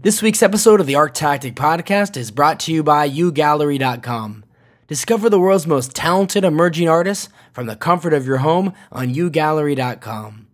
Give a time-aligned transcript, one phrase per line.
[0.00, 4.44] This week's episode of the Art Tactic Podcast is brought to you by ugallery.com.
[4.86, 10.46] Discover the world's most talented emerging artists from the comfort of your home on ugallery.com.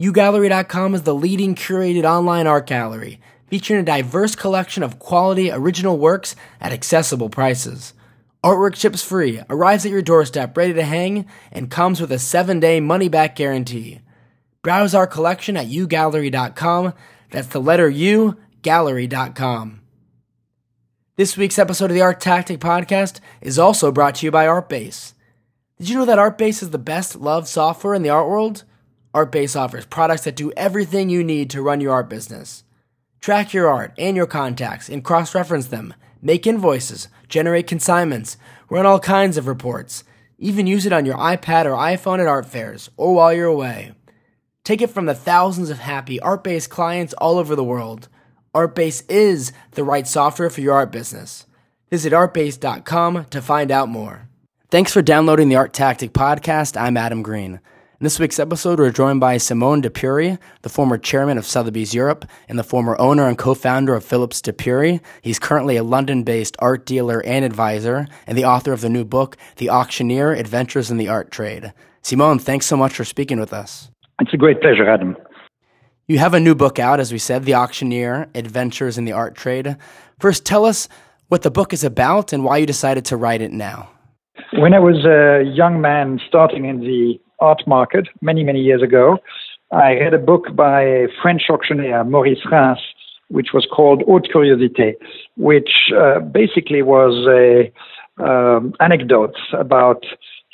[0.00, 5.98] ugallery.com is the leading curated online art gallery featuring a diverse collection of quality original
[5.98, 7.92] works at accessible prices.
[8.42, 12.80] Artwork ships free, arrives at your doorstep ready to hang, and comes with a 7-day
[12.80, 14.00] money-back guarantee.
[14.62, 16.94] Browse our collection at ugallery.com.
[17.30, 19.80] That's the letter U gallery.com.
[21.16, 25.14] This week's episode of the Art Tactic Podcast is also brought to you by Artbase.
[25.78, 28.64] Did you know that Artbase is the best loved software in the art world?
[29.14, 32.62] Artbase offers products that do everything you need to run your art business.
[33.22, 38.36] Track your art and your contacts and cross reference them, make invoices, generate consignments,
[38.68, 40.04] run all kinds of reports,
[40.38, 43.92] even use it on your iPad or iPhone at art fairs or while you're away.
[44.62, 48.10] Take it from the thousands of happy Artbase clients all over the world.
[48.54, 51.46] Artbase is the right software for your art business.
[51.90, 54.28] Visit artbase.com to find out more.
[54.70, 56.78] Thanks for downloading the Art Tactic podcast.
[56.78, 57.60] I'm Adam Green.
[58.00, 62.24] In this week's episode, we're joined by Simon DePuri, the former chairman of Sotheby's Europe
[62.48, 65.00] and the former owner and co-founder of Phillips de Pury.
[65.20, 69.36] He's currently a London-based art dealer and advisor, and the author of the new book,
[69.56, 71.72] The Auctioneer: Adventures in the Art Trade.
[72.02, 73.90] Simon, thanks so much for speaking with us.
[74.20, 75.16] It's a great pleasure, Adam.
[76.10, 79.34] You have a new book out, as we said, The Auctioneer Adventures in the Art
[79.34, 79.76] Trade.
[80.18, 80.88] First, tell us
[81.28, 83.90] what the book is about and why you decided to write it now.
[84.54, 89.18] When I was a young man starting in the art market many, many years ago,
[89.70, 92.80] I read a book by a French auctioneer, Maurice Rheims,
[93.28, 94.94] which was called Haute Curiosité,
[95.36, 97.70] which uh, basically was a
[98.24, 100.06] um, anecdotes about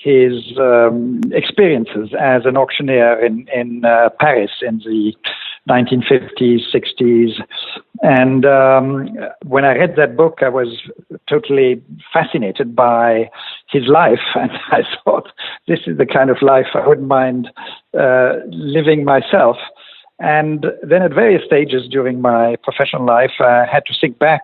[0.04, 5.14] his um, experiences as an auctioneer in, in uh, Paris in the
[5.66, 7.42] 1950s, 60s.
[8.02, 9.08] And um,
[9.46, 10.78] when I read that book, I was
[11.26, 11.82] totally
[12.12, 13.30] fascinated by
[13.70, 14.20] his life.
[14.34, 15.30] And I thought,
[15.66, 17.48] this is the kind of life I wouldn't mind
[17.98, 19.56] uh, living myself.
[20.18, 24.42] And then at various stages during my professional life, I had to think back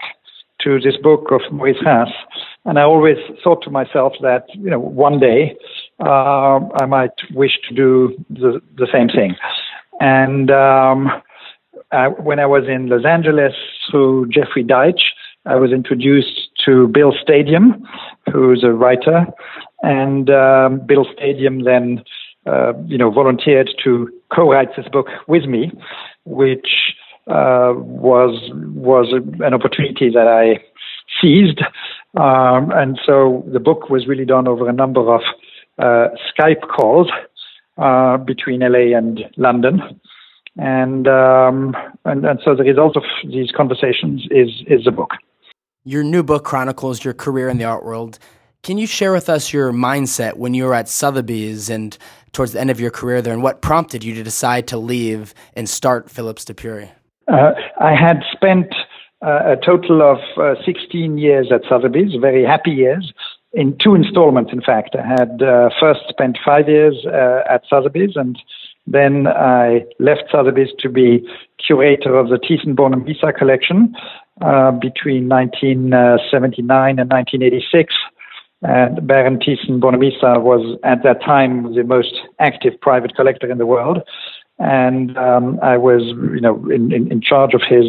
[0.62, 2.10] to this book of Maurice Rheims.
[2.64, 5.56] And I always thought to myself that, you know, one day
[6.04, 9.34] uh, I might wish to do the, the same thing.
[10.00, 11.08] And um,
[11.92, 13.54] I, when I was in Los Angeles
[13.90, 15.00] through Jeffrey Deitch,
[15.46, 17.82] I was introduced to Bill Stadiem,
[18.30, 19.26] who's a writer.
[19.82, 22.04] And um, Bill Stadiem then,
[22.46, 25.72] uh, you know, volunteered to co-write this book with me,
[26.24, 26.94] which
[27.26, 30.62] uh, was was an opportunity that I
[31.20, 31.60] seized,
[32.16, 35.20] um, and so the book was really done over a number of
[35.78, 37.08] uh, Skype calls
[37.78, 39.80] uh, between LA and London,
[40.56, 45.10] and, um, and and so the result of these conversations is is the book.
[45.84, 48.18] Your new book chronicles your career in the art world.
[48.62, 51.96] Can you share with us your mindset when you were at Sotheby's and
[52.32, 55.32] towards the end of your career there, and what prompted you to decide to leave
[55.54, 56.90] and start Phillips de Pury?
[57.28, 58.74] Uh, I had spent
[59.22, 63.12] a total of uh, 16 years at Sotheby's, very happy years,
[63.52, 64.96] in two installments, in fact.
[64.96, 68.38] I had uh, first spent five years uh, at Sotheby's, and
[68.86, 71.26] then I left Sotheby's to be
[71.64, 73.94] curator of the Thyssen-Bornemisza collection
[74.40, 77.94] uh, between 1979 and 1986.
[78.62, 84.02] And Baron Thyssen-Bornemisza was at that time the most active private collector in the world
[84.60, 87.86] and um, I was, you know, in, in, in charge of his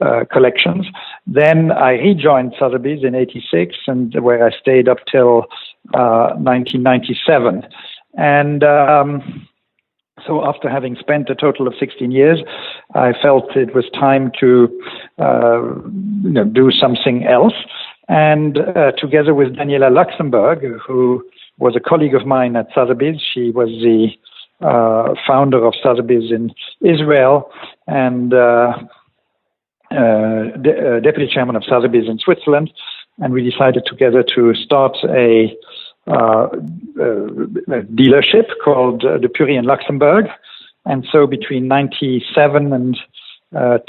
[0.00, 0.86] uh, collections.
[1.26, 5.46] Then I rejoined Sotheby's in '86, and where I stayed up till
[5.94, 7.62] uh, 1997.
[8.14, 9.46] And um,
[10.26, 12.40] so, after having spent a total of 16 years,
[12.94, 14.68] I felt it was time to,
[15.18, 15.62] uh,
[16.22, 17.54] you know, do something else.
[18.08, 21.24] And uh, together with Daniella Luxembourg, who
[21.58, 24.08] was a colleague of mine at Sotheby's, she was the
[24.60, 27.50] uh, founder of Sotheby's in Israel
[27.86, 28.72] and uh,
[29.90, 32.70] uh, de- uh, deputy chairman of Sotheby's in Switzerland.
[33.18, 35.54] And we decided together to start a,
[36.06, 36.48] uh,
[37.94, 40.26] dealership called uh, de Pury in Luxembourg.
[40.86, 42.96] And so between 97 and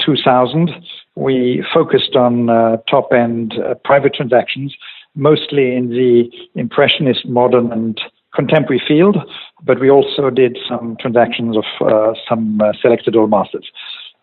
[0.04, 0.70] 2000,
[1.14, 2.48] we focused on
[2.90, 3.54] top end
[3.84, 4.74] private transactions,
[5.14, 8.00] mostly in the impressionist, modern, and
[8.34, 9.16] contemporary field,
[9.62, 13.70] but we also did some transactions of uh, some uh, selected old masters.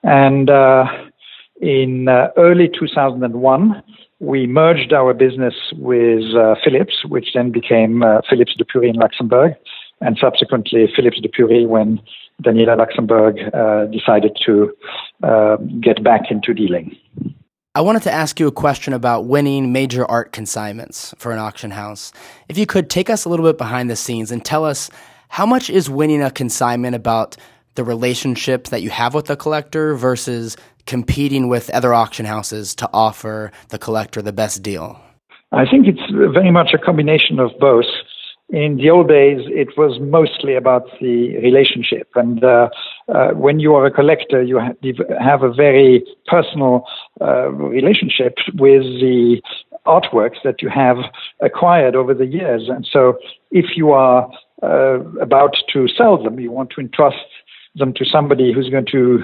[0.03, 0.85] And uh,
[1.61, 2.07] in
[2.37, 3.83] early 2001,
[4.19, 6.23] we merged our business with
[6.63, 9.53] Phillips, which then became Phillips DePuri in Luxembourg.
[10.01, 12.01] and subsequently Phillips de Pury when
[12.41, 14.71] Daniella Luxembourg uh, decided to
[15.81, 16.95] get back into dealing.
[17.75, 21.69] I wanted to ask you a question about winning major art consignments for an auction
[21.69, 22.11] house.
[22.47, 24.89] If you could take us a little bit behind the scenes and tell us
[25.27, 27.37] how much is winning a consignment about
[27.75, 30.57] the relationship that you have with the collector versus
[30.87, 34.99] competing with other auction houses to offer the collector the best deal?
[35.51, 37.85] I think it's very much a combination of both.
[38.49, 42.07] In the old days, it was mostly about the relationship.
[42.15, 42.69] And uh,
[43.13, 44.59] uh, when you are a collector, you
[45.19, 46.85] have a very personal
[47.21, 49.41] uh, relationship with the
[49.85, 50.97] artworks that you have
[51.41, 52.69] acquired over the years.
[52.69, 53.17] And so
[53.51, 54.29] if you are
[54.61, 57.17] uh, about to sell them, you want to entrust
[57.75, 59.23] them to somebody who's going to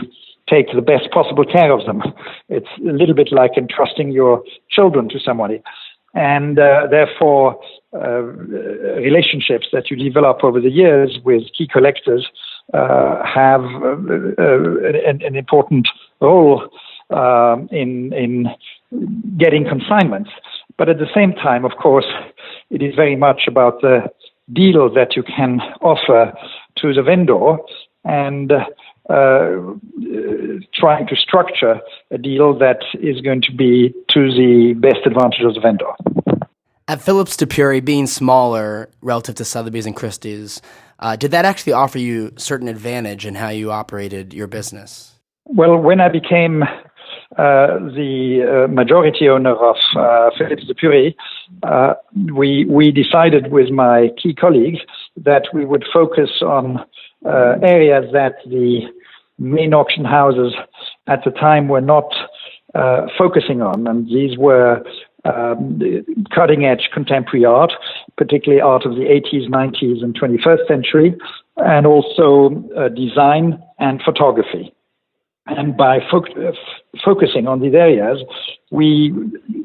[0.49, 2.01] take the best possible care of them.
[2.49, 5.61] It's a little bit like entrusting your children to somebody
[6.15, 7.59] and uh, therefore
[7.93, 8.21] uh,
[9.01, 12.27] relationships that you develop over the years with key collectors
[12.73, 13.95] have uh,
[14.37, 15.87] uh, an, an, important
[16.19, 16.67] role
[17.09, 18.47] um, in in
[19.37, 20.29] getting consignments.
[20.77, 22.07] But at the same time, of course,
[22.69, 24.09] it is very much about the
[24.51, 26.33] deal that you can offer
[26.77, 27.57] to the vendor
[28.03, 29.55] and uh,
[30.73, 31.79] trying to structure
[32.11, 35.91] a deal that is going to be to the best advantage of the vendor.
[36.87, 40.61] At Phillips de Pury, being smaller relative to Sotheby's and Christie's,
[40.99, 45.15] uh, did that actually offer you certain advantage in how you operated your business?
[45.45, 46.67] Well, when I became uh,
[47.37, 51.15] the uh, majority owner of uh, Phillips de Pury,
[51.63, 51.93] uh,
[52.33, 54.79] we we decided with my key colleagues
[55.17, 56.79] that we would focus on
[57.25, 58.81] uh, areas that the
[59.37, 60.53] main auction houses
[61.07, 62.13] at the time were not
[62.73, 64.81] uh, focusing on, and these were
[65.25, 65.81] um,
[66.33, 67.73] cutting edge contemporary art,
[68.17, 71.15] particularly art of the 80s, 90s, and 21st century,
[71.57, 74.73] and also uh, design and photography.
[75.47, 76.55] And by fo- f-
[77.03, 78.23] focusing on these areas,
[78.71, 79.13] we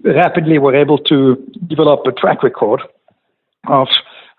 [0.04, 1.36] rapidly were able to
[1.66, 2.82] develop a track record
[3.66, 3.88] of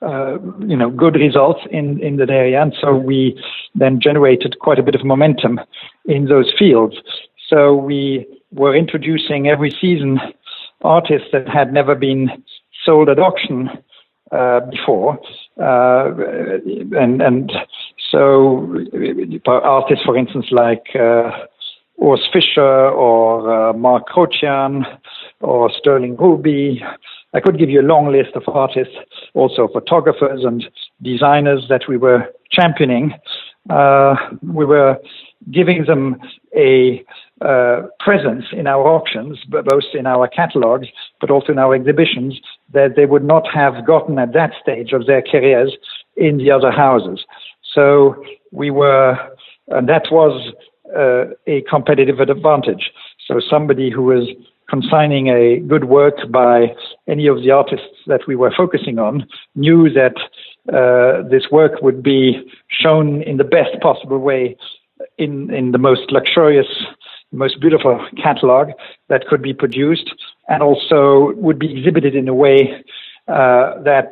[0.01, 2.59] uh, you know, good results in, in that area.
[2.59, 3.39] And so we
[3.75, 5.59] then generated quite a bit of momentum
[6.05, 6.95] in those fields.
[7.47, 10.19] So we were introducing every season
[10.83, 12.29] artists that had never been
[12.85, 13.69] sold at auction
[14.31, 15.19] uh, before.
[15.61, 16.11] Uh,
[16.97, 17.51] and, and
[18.09, 18.67] so
[19.45, 21.31] artists, for instance, like uh,
[22.01, 24.85] Urs Fischer or uh, Mark Grotjahn
[25.41, 26.83] or Sterling Ruby,
[27.33, 28.93] I could give you a long list of artists,
[29.33, 30.63] also photographers and
[31.01, 33.13] designers that we were championing.
[33.69, 34.97] Uh, we were
[35.51, 36.19] giving them
[36.55, 37.03] a
[37.41, 40.87] uh, presence in our auctions, both in our catalogs,
[41.19, 42.39] but also in our exhibitions,
[42.73, 45.75] that they would not have gotten at that stage of their careers
[46.15, 47.25] in the other houses.
[47.73, 49.17] So we were,
[49.67, 50.53] and that was
[50.95, 52.91] uh, a competitive advantage.
[53.27, 54.27] So somebody who was
[54.69, 56.73] consigning a good work by
[57.07, 60.15] any of the artists that we were focusing on knew that
[60.71, 64.55] uh, this work would be shown in the best possible way
[65.17, 66.67] in, in the most luxurious,
[67.31, 68.69] most beautiful catalog
[69.09, 70.13] that could be produced,
[70.47, 72.83] and also would be exhibited in a way
[73.27, 74.11] uh, that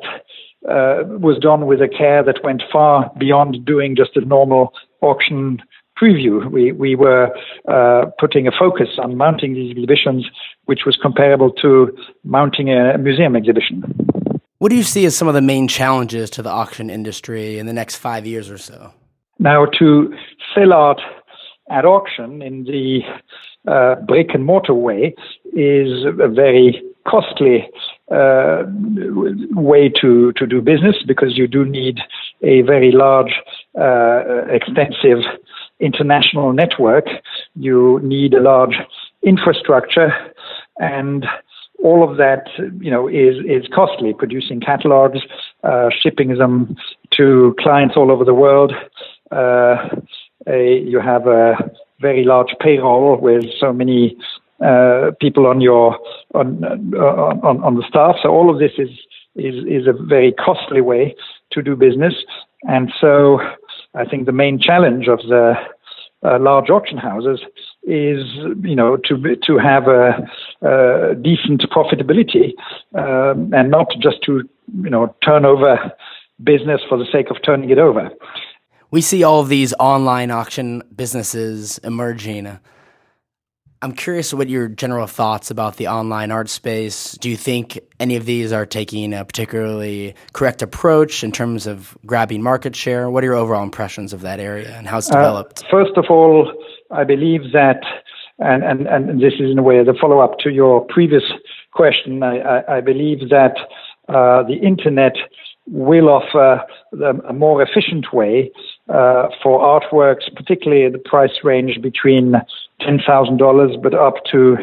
[0.69, 5.61] uh, was done with a care that went far beyond doing just a normal auction
[6.01, 6.49] preview.
[6.49, 7.29] We, we were
[7.67, 10.25] uh, putting a focus on mounting these exhibitions,
[10.65, 13.83] which was comparable to mounting a museum exhibition.
[14.59, 17.65] What do you see as some of the main challenges to the auction industry in
[17.65, 18.93] the next five years or so?
[19.39, 20.13] Now, to
[20.53, 20.99] sell art
[21.69, 23.01] at auction in the
[23.67, 25.13] uh, brick and mortar way
[25.53, 27.67] is a very costly
[28.11, 28.63] uh,
[29.51, 31.99] way to, to do business because you do need
[32.43, 33.33] a very large,
[33.79, 35.19] uh, extensive
[35.79, 37.05] international network,
[37.55, 38.75] you need a large
[39.23, 40.11] infrastructure,
[40.79, 41.25] and
[41.83, 42.47] all of that,
[42.79, 44.13] you know, is is costly.
[44.13, 45.19] Producing catalogs,
[45.63, 46.75] uh, shipping them
[47.11, 48.73] to clients all over the world.
[50.49, 51.55] Uh, you have a
[52.01, 54.17] very large payroll with so many
[54.65, 55.97] uh, people on your
[56.33, 58.15] on, on on the staff.
[58.21, 58.89] So all of this is
[59.35, 61.15] is is a very costly way
[61.51, 62.15] to do business,
[62.63, 63.39] and so
[63.95, 65.55] I think the main challenge of the
[66.23, 67.39] uh, large auction houses
[67.83, 68.25] is,
[68.61, 70.27] you know, to to have a,
[70.61, 72.53] a decent profitability
[72.95, 74.47] um, and not just to,
[74.83, 75.91] you know, turn over
[76.43, 78.09] business for the sake of turning it over.
[78.91, 82.57] We see all of these online auction businesses emerging.
[83.81, 87.13] I'm curious what your general thoughts about the online art space.
[87.13, 91.97] Do you think any of these are taking a particularly correct approach in terms of
[92.05, 93.09] grabbing market share?
[93.09, 95.63] What are your overall impressions of that area and how it's uh, developed?
[95.63, 96.51] Uh, first of all,
[96.89, 97.81] I believe that,
[98.39, 101.23] and, and, and this is in a way the follow up to your previous
[101.71, 103.55] question, I, I, I believe that
[104.09, 105.13] uh, the internet
[105.67, 106.61] will offer
[107.27, 108.51] a more efficient way
[108.89, 112.33] uh, for artworks, particularly the price range between
[112.81, 114.57] $10,000 but up to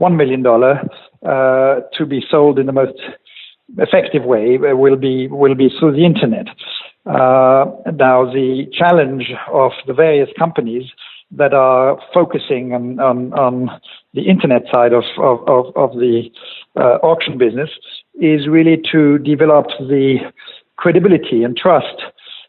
[0.00, 2.98] $1 million, uh, to be sold in the most
[3.78, 6.46] effective way uh, will be, will be through the internet.
[7.06, 10.84] Uh, now, the challenge of the various companies
[11.30, 13.80] that are focusing on, on, on
[14.14, 16.30] the internet side of, of, of, of the
[16.76, 17.70] uh, auction business
[18.20, 20.18] is really to develop the
[20.76, 22.02] credibility and trust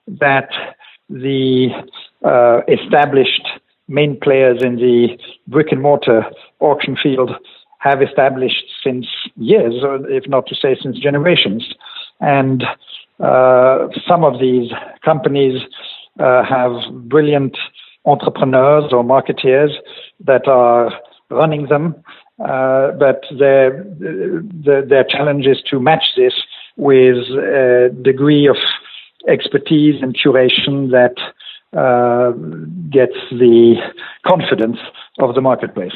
[0.08, 0.50] that
[1.12, 1.70] the
[2.24, 3.48] uh, established
[3.88, 6.25] main players in the brick and mortar
[6.60, 7.32] auction field
[7.80, 9.74] have established since years,
[10.10, 11.74] if not to say since generations.
[12.20, 12.63] And
[13.20, 14.72] uh, some of these
[15.03, 15.62] companies
[16.20, 16.74] uh, have
[17.10, 17.58] brilliant
[18.06, 19.72] entrepreneurs or marketeers
[20.24, 20.91] that are
[21.30, 21.96] running them,
[22.39, 26.34] uh, but their, their, their challenge is to match this
[26.77, 28.58] with a degree of
[29.28, 31.16] expertise and curation that
[31.78, 32.32] uh,
[32.90, 33.75] gets the
[34.28, 34.78] confidence
[35.20, 35.94] of the marketplace.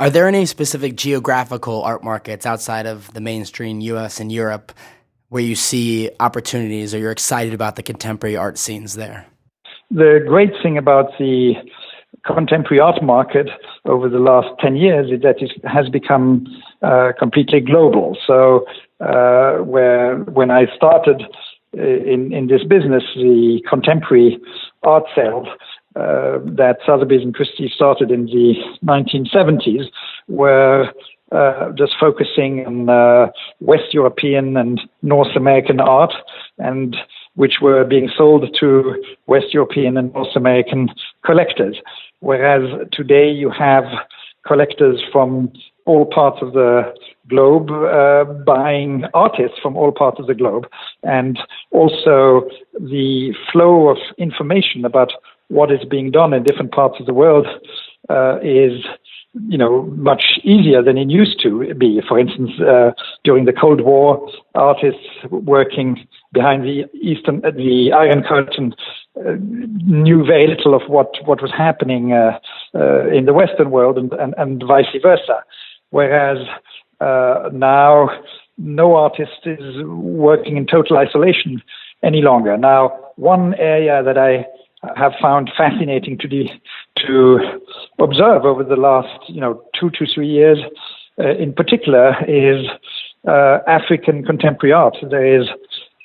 [0.00, 4.72] Are there any specific geographical art markets outside of the mainstream US and Europe
[5.28, 9.26] where you see opportunities or you're excited about the contemporary art scenes there?
[9.90, 11.54] The great thing about the
[12.26, 13.48] contemporary art market
[13.84, 16.46] over the last 10 years is that it has become
[16.82, 18.16] uh, completely global.
[18.26, 18.64] So,
[19.00, 21.22] uh, where when I started
[21.76, 24.38] in, in this business, the contemporary
[24.82, 25.46] art sales
[25.96, 28.54] uh, that Sotheby's and Christie started in the
[28.84, 29.86] 1970s
[30.28, 30.92] were
[31.32, 36.12] uh, just focusing on uh, West European and North American art,
[36.58, 36.96] and
[37.34, 40.90] which were being sold to West European and North American
[41.24, 41.76] collectors.
[42.20, 43.84] Whereas today you have
[44.46, 45.52] collectors from
[45.86, 46.94] all parts of the
[47.28, 50.66] globe uh, buying artists from all parts of the globe.
[51.02, 51.38] And
[51.70, 52.48] also
[52.78, 55.12] the flow of information about
[55.48, 57.46] what is being done in different parts of the world
[58.08, 58.84] uh, is
[59.48, 62.00] you know, much easier than it used to be.
[62.06, 62.92] For instance, uh,
[63.24, 68.74] during the Cold War, artists working behind the Eastern, uh, the Iron Curtain,
[69.16, 72.38] uh, knew very little of what what was happening uh,
[72.74, 75.44] uh in the Western world, and, and, and vice versa.
[75.94, 76.38] Whereas
[77.00, 78.10] uh, now,
[78.58, 81.62] no artist is working in total isolation
[82.02, 82.56] any longer.
[82.56, 84.44] Now, one area that I
[84.96, 86.48] have found fascinating to the,
[87.06, 87.60] to
[88.00, 90.58] observe over the last you know two to three years,
[91.20, 92.66] uh, in particular, is
[93.28, 94.96] uh, African contemporary art.
[95.00, 95.46] There is,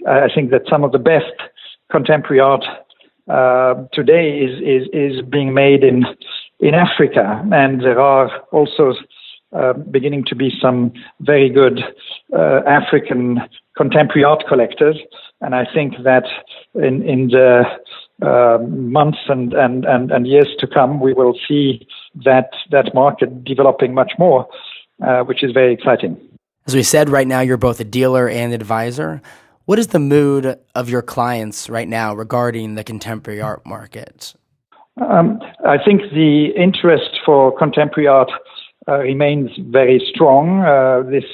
[0.08, 1.34] I think, that some of the best
[1.92, 2.64] contemporary art
[3.28, 6.06] uh, today is, is is being made in
[6.60, 8.94] in Africa, and there are also
[9.52, 11.80] uh, beginning to be some very good
[12.36, 13.40] uh, African
[13.76, 14.98] contemporary art collectors,
[15.42, 16.26] and I think that
[16.76, 17.64] in in the
[18.22, 21.88] uh, months and, and, and, and years to come, we will see
[22.26, 24.46] that that market developing much more,
[25.02, 26.18] uh, which is very exciting.
[26.68, 29.22] As we said, right now you're both a dealer and advisor.
[29.66, 34.34] What is the mood of your clients right now regarding the contemporary art market?
[35.00, 38.32] Um, I think the interest for contemporary art
[38.98, 40.62] remains very strong.
[40.62, 41.26] Uh, this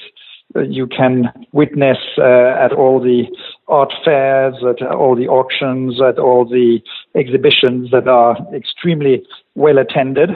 [0.55, 3.23] uh, you can witness at all the
[3.67, 6.79] art fairs, at all the auctions, at all the
[7.15, 9.23] exhibitions that are extremely
[9.55, 10.29] well attended.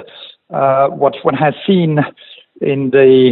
[0.50, 2.00] Uh, what one has seen
[2.62, 3.32] in the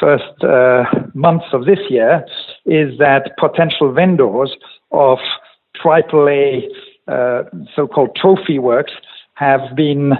[0.00, 2.24] first uh, months of this year
[2.64, 4.56] is that potential vendors
[4.90, 5.18] of
[5.84, 6.62] AAA
[7.08, 7.42] uh,
[7.74, 8.92] so-called trophy works
[9.42, 10.12] have been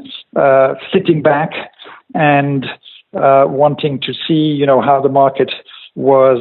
[0.92, 1.50] sitting back
[2.14, 2.66] and
[3.14, 5.52] uh, wanting to see, you know, how the market
[5.94, 6.40] was,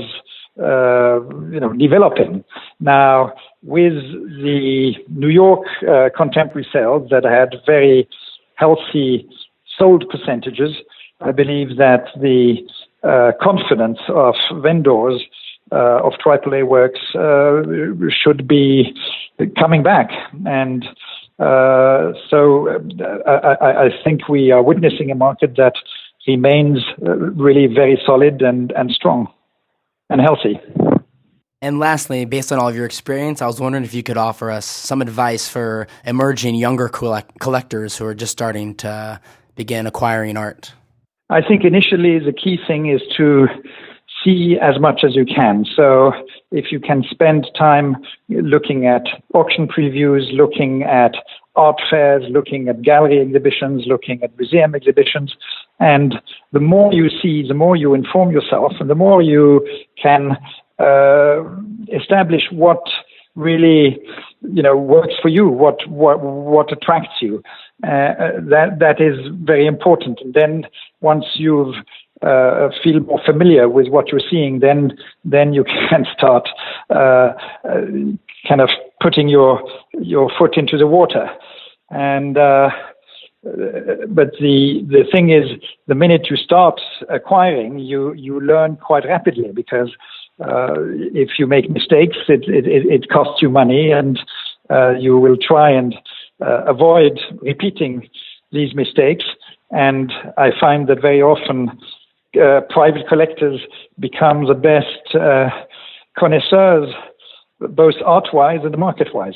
[0.60, 1.20] uh,
[1.52, 2.44] you know, developing.
[2.80, 3.34] Now,
[3.64, 8.08] with the New York uh, contemporary sales that had very
[8.56, 9.28] healthy
[9.78, 10.78] sold percentages,
[11.20, 12.58] I believe that the
[13.04, 15.22] uh, confidence of vendors
[15.72, 17.64] uh, of AAA works uh,
[18.10, 18.94] should be
[19.58, 20.10] coming back.
[20.46, 20.86] And
[21.42, 22.70] uh, so
[23.26, 25.74] I, I, think we are witnessing a market that
[26.28, 29.28] remains uh, really very solid and, and strong
[30.10, 30.60] and healthy.
[31.64, 34.52] And lastly, based on all of your experience, I was wondering if you could offer
[34.52, 39.20] us some advice for emerging younger collect- collectors who are just starting to
[39.56, 40.74] begin acquiring art?
[41.30, 43.48] I think initially the key thing is to
[44.24, 45.66] see as much as you can.
[45.76, 46.14] So
[46.52, 47.98] if you can spend time
[48.30, 51.14] looking at auction previews, looking at
[51.56, 55.36] art fairs, looking at gallery exhibitions, looking at museum exhibitions,
[55.80, 56.16] and
[56.54, 59.68] the more you see, the more you inform yourself, and the more you
[60.02, 60.38] can
[60.80, 61.44] uh,
[61.94, 62.82] establish what
[63.36, 64.00] really
[64.42, 67.42] you know works for you, what what what attracts you.
[67.84, 70.20] Uh, that that is very important.
[70.22, 70.66] And then
[71.02, 71.76] once you've
[72.22, 76.48] uh, feel more familiar with what you're seeing, then then you can start
[76.90, 77.34] uh,
[77.68, 77.82] uh,
[78.48, 78.70] kind of
[79.02, 79.62] putting your
[80.00, 81.30] your foot into the water.
[81.90, 82.70] And uh,
[83.44, 85.46] but the the thing is,
[85.88, 89.90] the minute you start acquiring, you you learn quite rapidly because
[90.40, 90.76] uh,
[91.14, 94.20] if you make mistakes, it it, it costs you money, and
[94.70, 95.96] uh, you will try and
[96.40, 98.10] avoid repeating
[98.52, 99.26] these mistakes.
[99.72, 101.72] And I find that very often
[102.40, 103.60] uh, private collectors
[104.00, 105.50] become the best uh,
[106.18, 106.94] connoisseurs,
[107.60, 109.36] both art wise and market wise.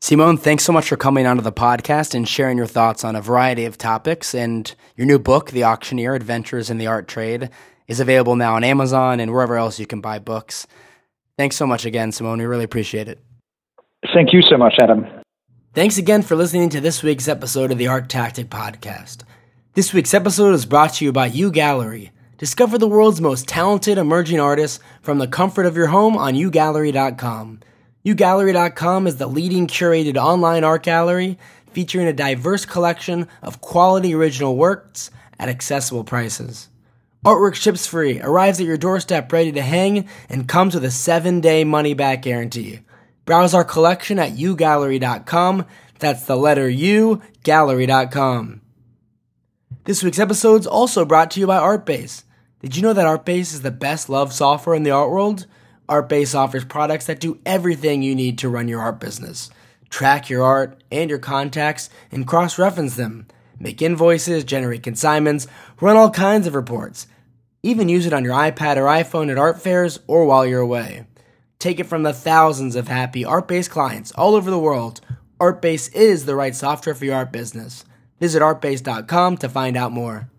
[0.00, 3.20] Simon, thanks so much for coming onto the podcast and sharing your thoughts on a
[3.20, 4.34] variety of topics.
[4.34, 7.50] And your new book, The Auctioneer Adventures in the Art Trade,
[7.88, 10.66] is available now on Amazon and wherever else you can buy books.
[11.38, 12.38] Thanks so much again, Simon.
[12.38, 13.20] We really appreciate it.
[14.14, 15.06] Thank you so much, Adam.
[15.74, 19.22] Thanks again for listening to this week's episode of the Art Tactic Podcast.
[19.74, 23.96] This week's episode is brought to you by U Gallery Discover the world's most talented
[23.96, 27.60] emerging artists from the comfort of your home on ugallery.com.
[28.04, 31.38] ugallery.com is the leading curated online art gallery
[31.72, 36.68] featuring a diverse collection of quality original works at accessible prices.
[37.24, 41.64] Artwork ships free, arrives at your doorstep ready to hang, and comes with a 7-day
[41.64, 42.80] money-back guarantee.
[43.24, 45.64] Browse our collection at ugallery.com.
[45.98, 48.60] That's the letter U, gallery.com.
[49.84, 52.24] This week's episode is also brought to you by Artbase.
[52.62, 55.46] Did you know that Artbase is the best loved software in the art world?
[55.88, 59.50] Artbase offers products that do everything you need to run your art business.
[59.90, 63.26] Track your art and your contacts and cross reference them.
[63.60, 65.46] Make invoices, generate consignments,
[65.80, 67.06] run all kinds of reports.
[67.62, 71.04] Even use it on your iPad or iPhone at art fairs or while you're away.
[71.58, 75.02] Take it from the thousands of happy Artbase clients all over the world.
[75.38, 77.84] Artbase is the right software for your art business.
[78.18, 80.30] Visit artbase.com to find out more.